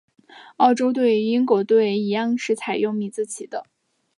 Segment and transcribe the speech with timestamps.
[0.57, 3.67] 澳洲队与英国队一样是采用米字旗的。